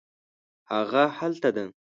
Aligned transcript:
هغه 0.71 1.03
هلته 1.17 1.49
ده 1.55 1.63